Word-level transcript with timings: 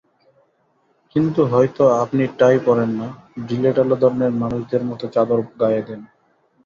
কিন্তু 1.15 1.41
হয়তো 1.45 1.83
আপনি 2.03 2.23
টাই 2.39 2.55
পরেন 2.65 2.89
না, 2.99 3.07
ঢিলেঢালা 3.47 3.95
ধরণের 3.95 4.33
মানুষদের 4.41 4.83
মতো 4.85 5.05
চাদর 5.07 5.39
গায়ে 5.59 5.81
দেন। 5.87 6.01